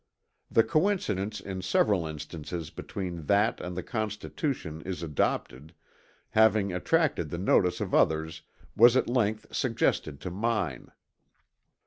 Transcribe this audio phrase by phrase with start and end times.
[0.49, 5.75] The coincidence in several instances between that and the Constitution as adopted,
[6.31, 8.41] having attracted the notice of others
[8.75, 10.91] was at length suggested to mine.